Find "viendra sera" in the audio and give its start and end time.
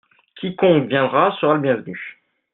0.93-1.53